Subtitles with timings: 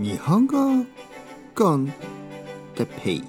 [0.00, 0.86] 日本語
[1.54, 1.92] コン
[2.74, 3.24] テペイ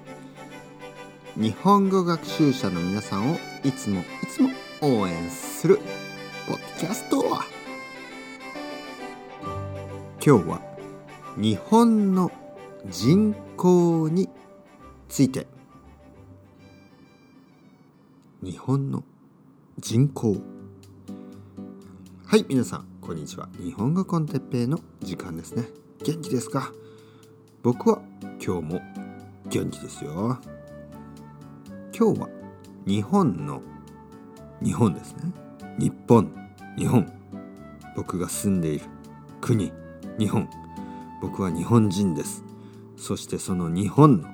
[1.35, 3.35] 日本語学習者の皆さんを
[3.65, 5.79] いつもいつも応援する
[6.47, 7.41] ポッドキャスト今
[10.21, 10.61] 日は
[11.35, 12.31] 日本の
[12.85, 14.29] 人口に
[15.09, 15.47] ついて。
[18.41, 19.03] 日本の
[19.77, 20.37] 人口。
[22.25, 23.49] はい皆さんこんにちは。
[23.61, 25.65] 日本語コンテッペイの時間ですね。
[26.03, 26.71] 元気ですか？
[27.61, 28.01] 僕は
[28.43, 28.81] 今日も
[29.49, 30.39] 元気ですよ。
[31.95, 32.29] 今日は
[32.87, 33.61] 日本の
[34.63, 35.31] 日本ですね。
[35.77, 36.33] 日本
[36.75, 37.05] 日本。
[37.95, 38.85] 僕が住んでいる
[39.41, 39.71] 国
[40.17, 40.49] 日本。
[41.21, 42.43] 僕は日本人です。
[42.97, 44.29] そしてその日本の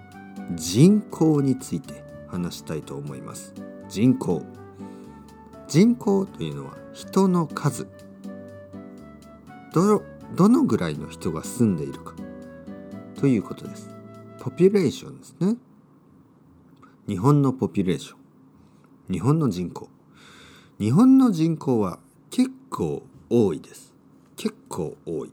[0.55, 3.53] 人口について話したいと思います。
[3.89, 4.41] 人口。
[5.67, 7.89] 人口というのは人の数。
[9.73, 10.01] ど
[10.35, 12.13] どのぐらいの人が住んでいるか
[13.15, 13.89] ということです。
[14.39, 15.55] ポピュレーションですね。
[17.07, 18.15] 日本のポピュレーショ
[19.09, 19.13] ン。
[19.13, 19.89] 日本の人口。
[20.79, 23.93] 日本の人口は結構多いです。
[24.35, 25.31] 結構多い。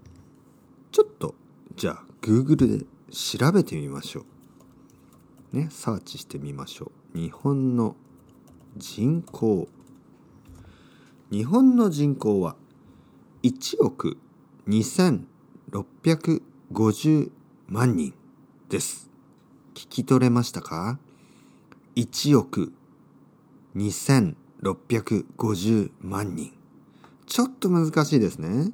[0.92, 1.34] ちょっと
[1.76, 4.24] じゃあ Google で調べてみましょ
[5.52, 5.56] う。
[5.56, 7.18] ね、サーチしてみましょう。
[7.18, 7.96] 日本の
[8.76, 9.68] 人口。
[11.30, 12.56] 日本の人口は
[13.42, 14.18] 1億
[14.68, 17.30] 2650
[17.68, 18.14] 万人
[18.70, 19.10] です。
[19.74, 20.98] 聞き取れましたか
[21.96, 22.72] ?1 億
[23.76, 26.50] 2650万人。
[27.26, 28.72] ちょっと難しいですね。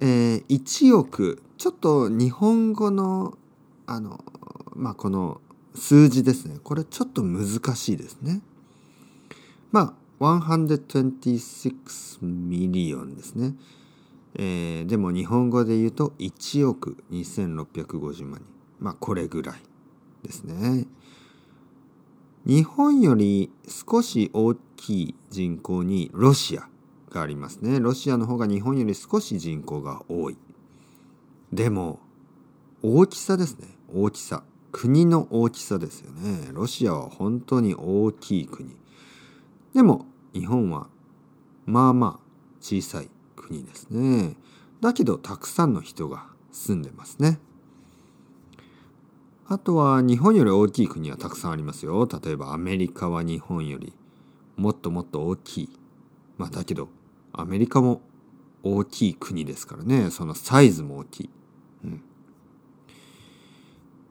[0.00, 3.36] えー、1億、ちょっと日本語の、
[3.86, 4.22] あの、
[4.76, 5.40] まあ、この
[5.74, 6.58] 数字ですね。
[6.62, 8.40] これちょっと難しいですね。
[9.72, 13.56] まあ、126 million ですね。
[14.38, 18.42] えー、でも日本語で言うと1億2650万人。
[18.78, 19.56] まあこれぐらい
[20.22, 20.86] ですね。
[22.44, 26.68] 日本より少し大きい人口にロシア
[27.10, 27.80] がありますね。
[27.80, 30.36] ロシアの方が日本より少し人口が多い。
[31.52, 31.98] でも
[32.82, 33.68] 大きさですね。
[33.92, 34.44] 大きさ。
[34.70, 36.50] 国の大きさですよね。
[36.52, 38.76] ロシアは本当に大きい国。
[39.74, 40.88] でも日本は
[41.64, 42.26] まあまあ
[42.60, 43.15] 小さい。
[43.46, 44.36] 国ですね。
[44.80, 47.38] だけどたくさんの人が住んでますね。
[49.48, 52.08] あとは日本より大きい国はたくさんありますよ。
[52.24, 53.92] 例えばアメリカは日本より
[54.56, 55.78] もっともっと大きい。
[56.36, 56.88] まあだけど
[57.32, 58.00] アメリカも
[58.62, 60.10] 大きい国ですからね。
[60.10, 61.30] そのサイズも大きい。
[61.84, 62.02] うん。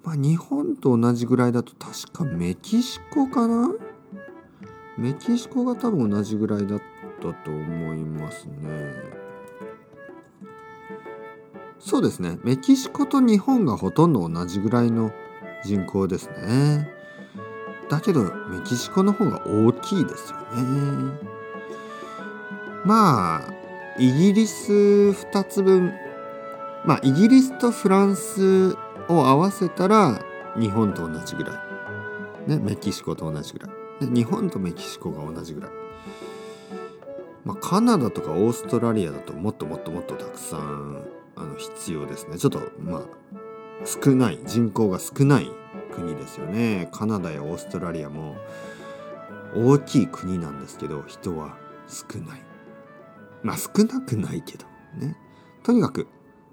[0.03, 3.71] まあ日本と同じぐらいだと確かメキシコかな？
[4.97, 6.81] メキシコが多分同じぐらいだっ
[7.19, 9.14] たと思いますね。
[11.85, 12.39] そうですね。
[12.43, 15.11] メキシコと日本がほとんど同じぐらいの
[15.63, 16.89] 人口ですね。
[17.91, 21.19] だけどメキシコの方が大きいですよね。
[22.83, 23.53] まあ
[23.99, 25.93] イギリス2つ分
[26.85, 28.73] まあイギリスとフランス
[29.07, 30.19] を合わせたら
[30.57, 31.53] 日本と同じぐら
[32.47, 34.07] い、ね、メキシコと同じぐらい。
[34.07, 35.71] で日本とメキシコが同じぐらい。
[37.43, 42.37] まあカナダとかオーストラリアだともっともっともっとたくさんあの必要ですね。
[42.37, 43.01] ちょっとまあ
[43.85, 45.51] 少ない人口が少ない
[45.93, 46.89] 国ですよね。
[46.91, 48.35] カナダやオーストラリアも
[49.55, 51.57] 大きい国なんですけど人は
[51.87, 52.41] 少ない。
[53.43, 54.65] まあ少なくないけど
[54.95, 55.17] ね。
[55.63, 56.07] とにかく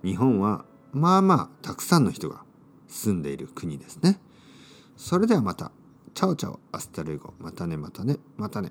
[0.05, 2.45] 日本はまあまあたくさんの人が
[2.89, 4.21] 住んでいる国ですね。
[4.97, 5.73] それではまた。
[6.15, 7.33] Ciao ciao。Hasta luego。
[7.39, 8.71] またねまたねまたね。